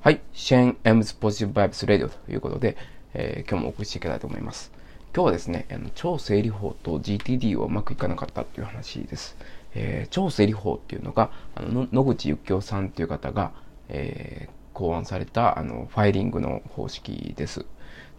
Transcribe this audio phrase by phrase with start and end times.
[0.00, 0.20] はい。
[0.32, 2.76] シェーン・エムズ・ポジティブ・バイブス・レディオということで、
[3.14, 4.70] えー、今日もお送りしていきたいと思います。
[5.12, 9.36] 今日はですね、あの超整理法と GTD をうまくいかなかったっていう話です。
[9.74, 13.50] えー、超整理法っていうのが、あの野口幸雄さんっていう方が、
[13.88, 17.66] えー、考案されたあのファイリングの方式です。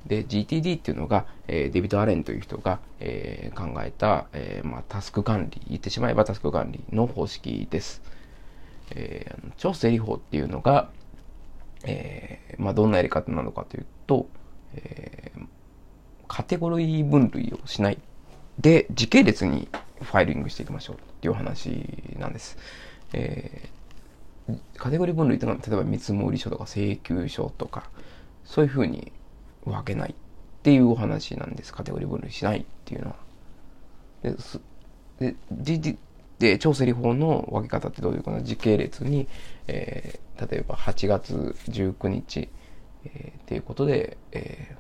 [0.05, 8.02] で、GTD っていうのが、えー、デビッド・アレンという人が、えー、考えた、えーまあ、タスク管理、言ってしまえばタスク管理の方式です。
[8.91, 10.89] えー、超整理法っていうのが、
[11.84, 14.28] えー、まあ、どんなやり方なのかというと、
[14.75, 15.47] えー、
[16.28, 17.97] カテゴリー分類をしない
[18.60, 19.70] で時系列に
[20.01, 21.86] ファイリングしていきましょうっていう話
[22.18, 22.57] なんです。
[23.14, 27.89] えー、カテゴリー分類というのは例えば見積書とか請求書とか
[28.43, 29.11] そういうふうに
[29.65, 31.73] 分けないっていうお話なんです。
[31.73, 33.16] カテゴリー分類しないっていうのは。
[35.20, 35.98] で、で、
[36.39, 39.28] で、調整理法の分け方ってどういうかな時系列に、
[39.67, 42.50] えー、例えば8月19日、
[43.06, 44.76] えー、っていうことで、え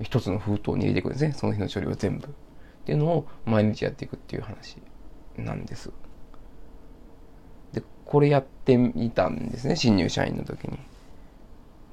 [0.00, 1.32] ー、一つの封筒に入れていくんですね。
[1.32, 2.26] その日の処理を全部。
[2.26, 2.30] っ
[2.84, 4.76] ていうのを毎日やっていくっていう話
[5.36, 5.90] なんです。
[7.72, 9.76] で、これやってみたんですね。
[9.76, 10.78] 新入社員の時に。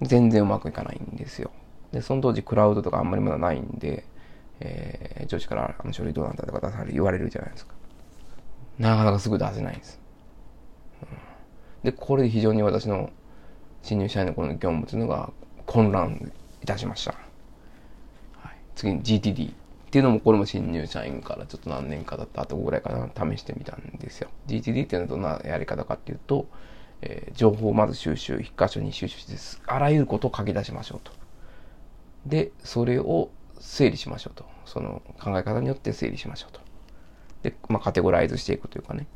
[0.02, 1.52] 全然うまくいかないんですよ。
[1.92, 4.04] で、その当時クラウドとかあんまりまだないんで、
[4.62, 7.76] えー、上司からあの書類どうなんだとか出される言われるじゃないですか。
[8.80, 10.00] なかなかすぐ出せないんです。
[11.04, 11.10] うん、
[11.84, 13.12] で、これで非常に私の
[13.84, 15.32] 新入社員の頃の業務というのが
[15.66, 17.12] 混乱いたしました。
[18.38, 19.54] はい、次に GTD っ
[19.92, 24.30] ていうのもこれも新入社員からちょっと何年か経った後ぐらいかな試してみたんですよ。
[24.48, 26.48] GTD っていうのはどんなやり方かっていうと、
[27.02, 29.36] えー、情報をまず収集、一箇所に収集して、
[29.68, 31.12] あらゆることを書き出しましょうと。
[32.26, 34.46] で、それを整理しましょうと。
[34.66, 36.62] その考え方によって整理しましょうと。
[37.44, 39.08] で、まあ、カテゴライズしていくというかね。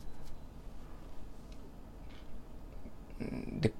[3.60, 3.72] で、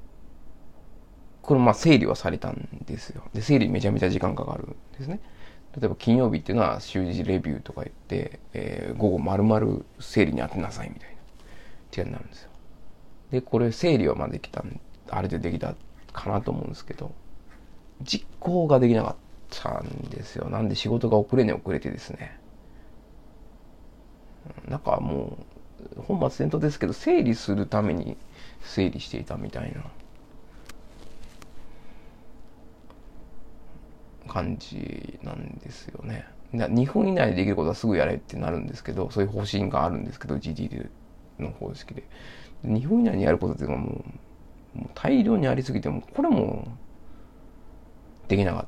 [1.42, 3.24] これまあ整理はされたんですよ。
[3.34, 5.20] で、整理めちゃめちゃ時間かかるんですね。
[5.78, 12.50] 例えば金曜日っていうのは習字レビューとか言って、えー、午後丸々整理に当てなさいみたいな違いになるんですよ。
[13.32, 14.64] で、これ整理はまあできた
[15.10, 15.76] あれでできた
[16.12, 17.12] かなと思うんですけど、
[18.04, 19.16] 実行ができなかっ
[19.50, 20.50] たんですよ。
[20.50, 22.38] なんで仕事が遅れに遅れてですね。
[24.68, 25.38] なんかも
[25.98, 28.18] う、本末転倒ですけど、整理するために
[28.62, 29.84] 整理していたみたいな
[34.32, 36.26] 感じなんですよね。
[36.54, 40.90] 2分以内でできることはすぐやれってなるんですけど、そういう方針があるんですけど、GD
[41.40, 42.04] の方式で。
[42.64, 44.06] 2分以内にやることっていうのはも
[44.76, 46.68] う、もう大量にありすぎても、これも
[48.28, 48.66] できなかっ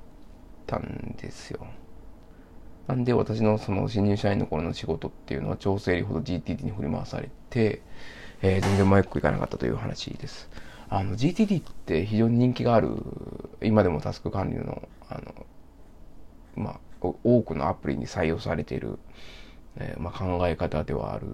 [0.67, 1.65] たんですよ。
[2.87, 7.81] なんで私のその新入社員の頃の仕事っていうのは調整理ほど GTD に振り回されて、
[8.41, 10.49] えー、全然うまくいかなかったという話です。
[10.87, 12.89] あの GTD って非常に人気がある、
[13.63, 15.45] 今でもタスク管理の、あの、
[16.55, 16.79] まあ、
[17.23, 18.99] 多くのアプリに採用されている、
[19.77, 21.25] えー、まあ、考え方ではある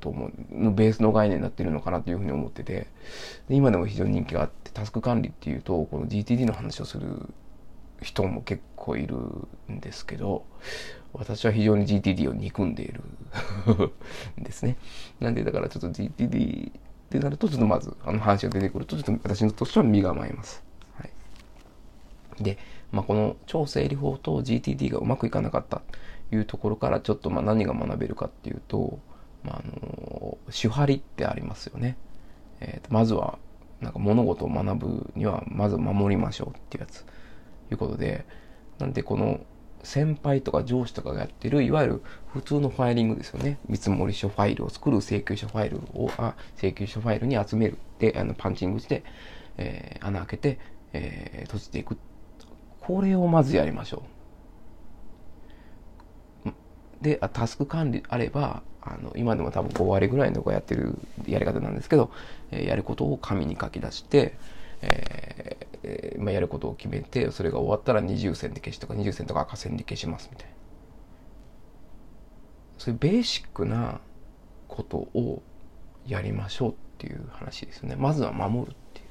[0.00, 0.32] と思う、
[0.72, 2.88] ベースの概念になっているのかなというふうに思ってて、
[3.48, 7.06] 今でも非常に人気があって、タスク管理っていうと、この GTD の話をする
[8.02, 9.16] 人も結構いる
[9.70, 10.44] んですけど、
[11.12, 13.02] 私は非常に GTD を憎んでいる
[14.40, 14.76] ん ですね。
[15.20, 16.72] なんでだからちょっと GTD っ
[17.10, 20.62] てなると、ちょっとまずあの話が出てくると、ちょっと私のとしては身構えます。
[20.94, 21.04] は
[22.38, 22.42] い。
[22.42, 22.58] で、
[22.92, 25.82] まあ、この超整理法と GTD がうまくいかなかった
[26.30, 28.98] というところからちょっとまあ何が学べるかっていうと、
[29.44, 31.96] まあ、あの、手張りってありますよね。
[32.60, 33.38] えー、とまずは、
[33.80, 37.04] なんか物事を学ぶには、まず守りましょうっていうやつ。
[37.70, 38.24] いうことで、
[38.78, 39.40] なんでこの
[39.82, 42.02] 先輩とか上司とかがやってる、いわゆる
[42.32, 43.58] 普通のファイリングですよね。
[43.68, 47.78] 見積書ファイルを作る請求書ファイルを、あ、請求書ファイルに集める。
[47.98, 49.04] で、あの、パンチングして、
[49.56, 50.58] えー、穴開けて、
[50.92, 51.96] えー、閉じていく。
[52.80, 54.02] これをまずやりましょ
[56.46, 56.50] う。
[57.02, 62.10] で、タスク管理あれば、あの、今でも多分5割ぐらいのとこやってるやり方なんですけど、
[62.50, 64.36] えー、やることを紙に書き出して、
[64.82, 65.27] えー
[65.88, 70.52] えー、まあ、やることを決めてそれが終わったら二重線で消しとか二重線とか赤線で消しますみたいな。
[72.78, 74.00] そういうベーシックな
[74.68, 75.42] ことを
[76.06, 77.96] やりましょうっていう話ですよね。
[77.96, 79.06] まずは守るっていう。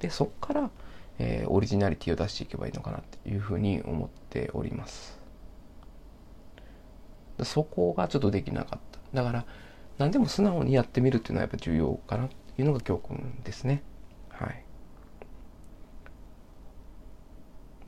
[0.00, 0.70] でそっから、
[1.18, 5.18] えー、オリジナリティを出していけばいいのかなっていうふうに思っております。
[7.44, 8.98] そこがちょっとできなかった。
[9.14, 9.46] だから
[9.98, 13.82] 何でも素直にやってみるっていうのはやっぱ重要かなっていうのが教訓ですね
[14.28, 14.64] はい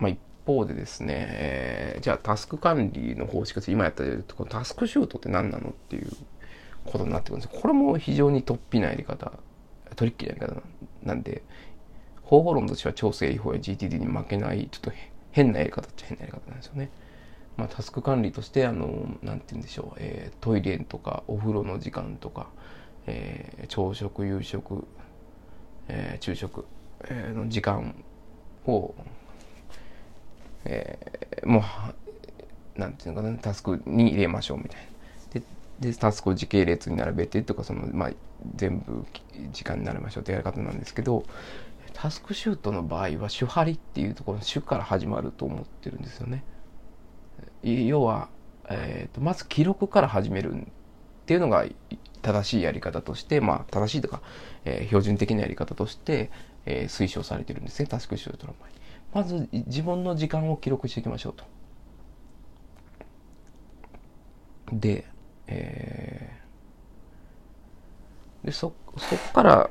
[0.00, 6.10] まあ、一方でですね、えー、じゃあタスク管理の方式今やったとこのタスクシュートって何なのっていう
[6.84, 9.32] ことになってくるんですこれも非常に突飛なやり方、
[9.94, 10.62] トリッキーなやり方
[11.02, 11.42] なんで、
[12.24, 14.92] 方法論としては超整理法や GTD に負けないちょっと
[15.32, 16.90] 変なやり方っちゃ変なやり方なんですよね。
[17.56, 18.86] まあ、タスク管理としてあの
[19.22, 22.48] なんて言うんでしょう、えー、トイレとかお風呂の時間とか、
[23.06, 24.86] えー、朝食夕食、
[25.88, 26.64] えー、昼食、
[27.04, 28.02] えー、の時間
[28.66, 28.94] を、
[30.64, 31.64] えー、も
[32.76, 35.40] うなんていうのかなタスクに入れましょうみたいな。
[35.40, 38.10] ででタスクを時系列に並べてとかその、まあ、
[38.56, 39.04] 全部
[39.52, 41.24] 時間になりましょうってやり方なんですけど
[41.94, 46.44] タスクシュートの場合は主張りっていうところの主から始まると思ってるんですよね。
[47.62, 48.28] 要は、
[48.68, 50.64] えーと、まず記録から始めるっ
[51.26, 51.66] ていうのが
[52.22, 54.22] 正しいやり方として、まあ、正しいとか、
[54.64, 56.30] えー、標準的なやり方として、
[56.64, 58.70] えー、推奨されてるんですねタスクシュートの場合。
[59.12, 61.44] まず自分の時間を記録していきましょうと。
[64.72, 65.04] で、
[65.46, 69.70] えー、でそそこから、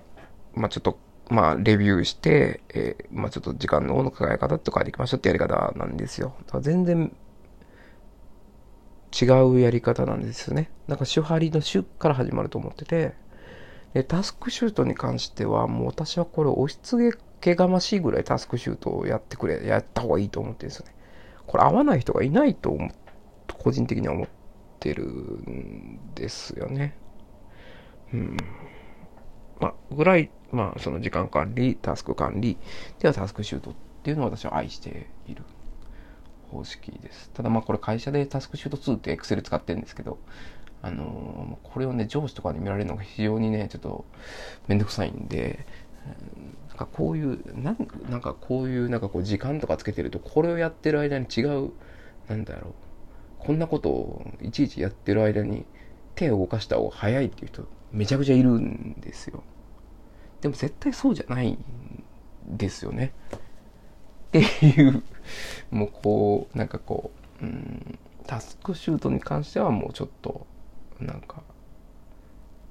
[0.53, 0.99] まあ、ちょっと
[1.29, 6.33] まあ、レビューして、えー、まあ、ちょっと時間の考え方とかでいきましょうってやり方なんですよ。
[6.59, 7.15] 全然
[9.21, 10.71] 違うやり方なんですよね。
[10.87, 13.13] なんか手張りの手から始まると思ってて、
[13.93, 20.93] でタスクシュートに関しては、もう私はこれ押し付けがましいぐらいタスクシュートをやってくれ、やった方がいいと思ってるんですよね。
[21.47, 22.91] これ合わない人がいないと思
[23.57, 24.27] 個人的には思っ
[24.79, 26.95] てるんですよね。
[28.13, 28.37] うん。
[29.59, 32.57] まあ、ぐらい、まあ、その時間管理、タスク管理
[32.99, 35.43] ではタスクシュートっていうのを私は愛している。
[36.51, 37.29] 方式です。
[37.33, 40.17] ただまあこれ会社でタスクシュート2って Excel 使ってるんですけど、
[40.81, 44.05] あの、これをね、上司とかに見られるのが非常にね、ちょっと
[44.67, 45.65] めんどくさいんで、
[46.69, 51.71] なんかこういう、なんなんかこういうなんかこう時間とかつけてると、これをやってる間に違う、
[52.27, 52.73] なんだろう、
[53.39, 55.65] こんなことをいちいちやってる間に
[56.15, 59.43] 手を動かした方が早いっていう人めちゃくちゃいるんですよ。
[60.41, 61.57] でも絶対そうじゃないん
[62.47, 63.13] ですよね。
[64.27, 65.03] っていう
[65.71, 67.11] もうこうなんかこ
[67.41, 67.97] う、うん、
[68.27, 70.45] タスクシュートに関してはもうちょっと
[70.99, 71.43] なんか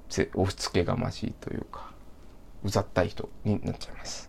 [0.09, 1.91] 押しつけがましいというか
[2.63, 4.28] うざったい人になっちゃいます。